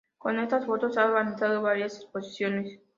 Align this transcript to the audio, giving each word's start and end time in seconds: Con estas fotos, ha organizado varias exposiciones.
Con 0.17 0.39
estas 0.39 0.65
fotos, 0.65 0.97
ha 0.97 1.05
organizado 1.05 1.61
varias 1.61 1.97
exposiciones. 1.99 2.81